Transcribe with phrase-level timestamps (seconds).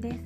[0.00, 0.20] です。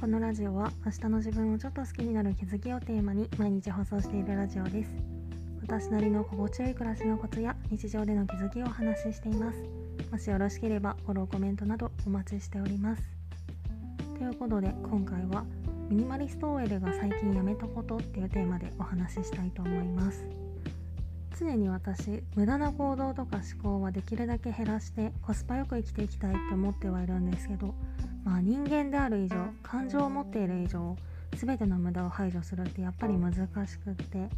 [0.00, 4.90] このラジオは明日の自分をちょっと好きになる気づきをテーマに毎日放送しているラジオです。
[5.62, 9.62] 私なりの心地よい暮らしのコツや日常での気づきをお話ししています。
[10.10, 13.02] もしよろしければフォローコメントなどお待ちしております。
[14.18, 15.44] ということで今回は
[15.88, 20.26] ミニマリスト OL が最近やめたことっていうテーマでお話ししたいと思います。
[21.42, 27.74] 常に私無駄な行動とか思考はできるだけ減らしてコスパよく生きていきたいって思ってはいるんですけど
[28.24, 30.96] まあ人間である以上感情を持っている以上
[31.36, 34.28] 全ての無駄を排除するってやっぱり難しくって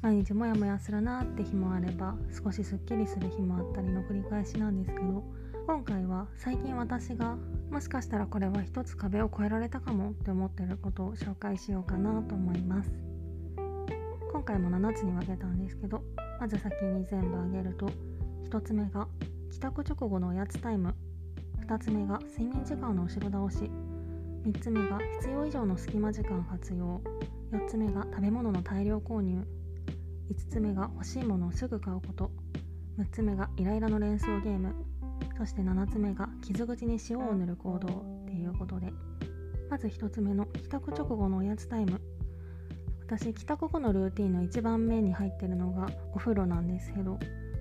[0.00, 5.22] 毎日モヤモヤするなって日もあれば少しすっきりする日もあったりの繰り返しなんですけど
[5.66, 7.36] 今回は最近私が
[7.70, 13.14] もしかしたらこれは一つ壁を越えられたかもって思ってることを紹介しようかなと思います。
[14.34, 16.02] 今回も7つに分けたんですけど
[16.44, 17.86] まず先に全部あげると
[18.50, 19.08] 1つ目が
[19.50, 20.94] 帰宅直後のおやつタイム。
[21.66, 23.70] 2つ目が睡眠時間の後ろ倒し
[24.44, 27.00] 3つ目が必要以上の隙間時間活用。
[27.50, 29.42] 4つ目が食べ物の大量購入。
[30.30, 32.30] 5つ目が欲しいものをすぐ買うこと。
[32.98, 34.74] 6つ目がイライラの連想ゲーム。
[35.38, 38.92] そして7つ目が傷口に塩を塗る行動っていうことで。
[39.70, 42.02] まず1つ目の帰宅直後のおやつタイム。
[43.06, 47.18] 私帰宅後のルーティンの一番目に入ってるのがお風呂なんですけど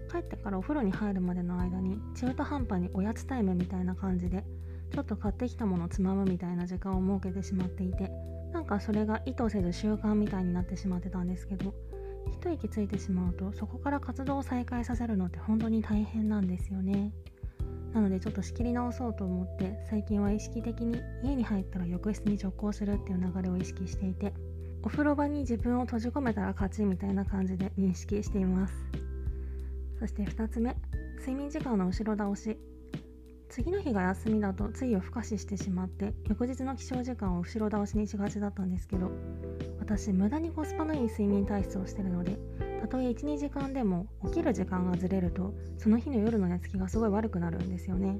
[0.09, 4.45] 帰ってからお風呂に入るまでの間に中途半端におやつタイムみたいな感じで
[4.93, 8.11] ちょっと買ってきたものをつまむみたいな時間を設けてしまっていて
[8.53, 11.73] なんかそれが意図せず習慣みたいになってしまってたんですけど
[12.31, 17.11] 一息ついてしまうとそこから活動を再開させるのって本当に大変なんですよね。
[17.93, 24.33] なのでちょっと仕切り直そうと思って最近は意識的に家に入ったら浴室に直行するっていう流れを意識していて
[24.83, 28.73] お風呂場に自分を閉じ込めたら勝ちみたいな感じで認識しています。
[29.99, 30.75] そして2つ目
[31.19, 32.57] 睡眠時間の後ろ倒し。
[33.53, 39.11] 次の日が休みだとつい夜更かししてしまって翌日の起床時間を後ろ倒しにしがちだったんですけど
[39.79, 42.39] 私無駄にコスパのいい睡眠体質をしてるので
[42.81, 48.17] たとえ12時間でも起きる時間がずれるとその日の夜の寝つきがすごい悪くなるんですよね。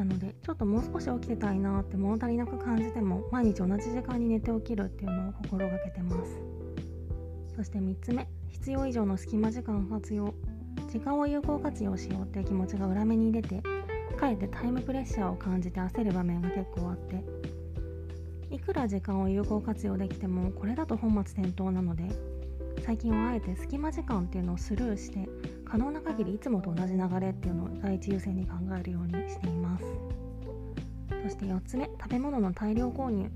[0.00, 6.40] なのでちょっともう少し起きてたいなって物足りなく感じても毎日同じ時間に寝て起きるっていうのを心がけてます。
[7.54, 10.32] そして3つ目必要以上の隙間時間活用。
[10.90, 13.62] 時間を有効活用しようっていう気持ちが裏目に出て
[14.16, 17.22] かえってタイムプレッシャーを感じて焦る場面が結構あって。
[18.50, 22.04] いくら時間を有効活用できてもこれだと本末転倒なので
[22.84, 25.28] 最近はあえて隙間時間っていうのをスルーして
[25.70, 29.84] 可能な限りいつもと同じ流れっていうのを第一優先に考えるようにしています。
[31.22, 33.30] そして4つ目食べ物の大量購入。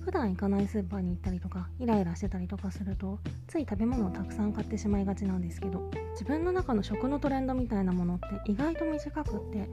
[0.00, 9.68] 普段行かないスーパーに行ったりとかイライラしてたりとかするとつい食べ物をたくさん買ってしまいがちなんですけど自分の中の食のトレンドみたいなものって意外と短くって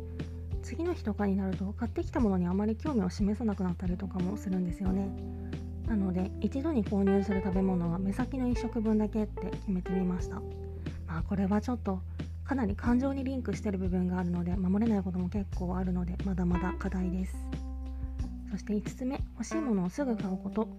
[0.61, 5.09] 次の日とかになると買ってきたものにあまり興味を示さなくなったりとかもするんですよね。
[5.87, 10.39] なので一度に購入する食べ物は目先の1食分だけって決めてみました。
[11.09, 11.99] まあこれはちょっと
[12.45, 17.35] かなり感情にリンクしてる部分があるので守れないことも結構あるのでまだまだ課題です。
[18.51, 20.69] そして5つ目欲しいものをすぐ買うこと。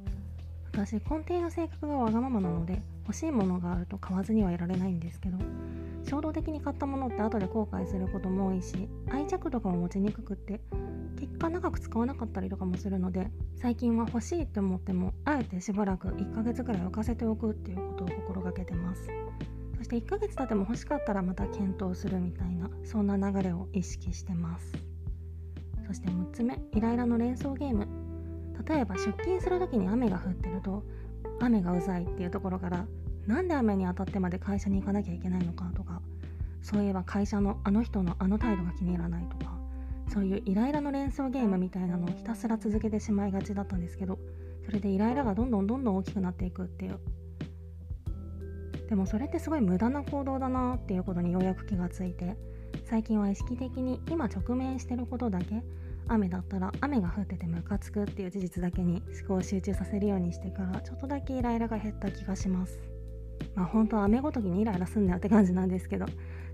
[0.73, 5.37] 私根底の性格がわがままなので欲しいものがあると買わずにはいられないんですけど
[6.09, 10.61] 衝動的に買ったものって後で後悔することも多いし愛着とかも持ちにくくって
[11.19, 19.09] 結果長く使わなかったりとかもするので最近は欲しいって思ってもあえてしばらく1ヶ月くらい浮かせておくっていうことを心がけてます。
[19.81, 24.75] そして1ヶ月経っても欲しかったらまた検討するみたいなそんな流れを意識してます。
[25.87, 27.89] そして6つ目イライラの連想ゲーム。
[28.69, 30.85] 例えば出勤する時に雨が降ってると
[31.41, 32.85] 雨がうざいっていうところから
[33.27, 36.03] なんで雨に当たってまで会社に行かなきゃいけないのかとか
[36.61, 39.59] そういえば会社のあの人のあの態度が気に入らないとか
[40.13, 44.19] そういうイライラの連想ゲームみたいなのをひたすら続けてしまいがちだったんですけど
[44.67, 46.99] それでイライラがどんどんどんどん大きくなっていくっていう
[48.91, 52.37] でもそれってすごい無駄な行動だなっていうことにようやく気がついて
[52.84, 55.63] 最近は意識的に今直面してることだけ
[56.09, 62.81] 雨だったら雨が降っててムカつくっていう事実だけに思考を集中させるようにしてからちょっとだけイライラが減った気がします。
[63.54, 66.07] まあ本当は雨ごときにイライラすんなよって感じなんですけど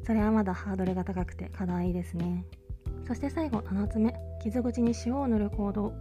[0.04, 2.44] それはまだハードルが高くて課題ですね。
[3.08, 5.94] そして最後7つ目傷口に塩を塗る行動。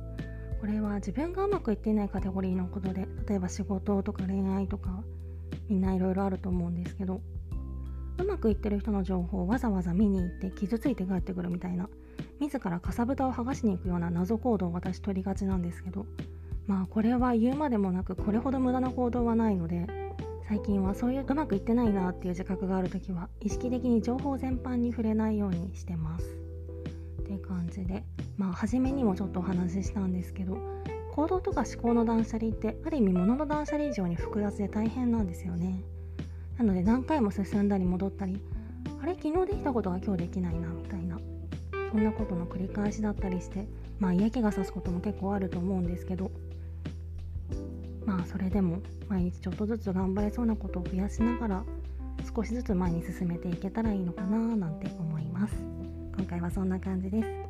[0.60, 5.04] これは自分がうまくいっていないカテゴリーのことで例えば仕事とか恋愛とか
[5.70, 7.22] みんないろいろあると思うんですけど
[8.18, 11.90] うまくいってる人の情報をわざわざ見に行って傷ついて帰ってくるみたいな
[12.40, 16.06] 自らかさぶたを剥がしに行くような謎行動を私取りがちなんですけど
[16.68, 19.88] まあこれは言うまでもなくこれほど無駄な行動はないので
[20.48, 26.38] 最近はそういううまくいってないなっていう自覚がある時は意識的に情報全般に触れないようにしてます。
[27.22, 28.04] って感じで
[28.38, 30.58] まあ初めにもちょっとお話ししたんですけど
[31.16, 35.82] 行動とか思考の断捨離ってある意味物の断捨離以上に複雑で大変なんですよね。
[36.58, 38.42] なので何回も進んだり戻ったり
[39.02, 41.18] あれ昨日できたことが今日できないなみたいな
[41.92, 43.66] そんなことの繰り返しだったりして
[44.00, 46.32] まあ嫌気がさすことも結構あると思うんですけど
[48.06, 48.80] まあそれでも
[49.10, 51.64] 毎日ちょっとずつ頑張れそうなことを増やしながら
[52.36, 55.56] 少しずつ前に進めていけたらいいのかななんて思います。
[56.18, 57.45] 今回はそんな感じです。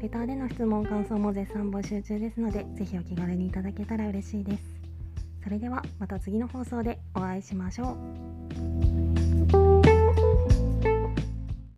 [0.00, 4.62] レターでの質問感想も絶賛募集中ですので是非お気軽にいただけたら嬉しいです。
[5.44, 7.98] それではまた次の放送でお会いしましょ
[8.56, 9.09] う。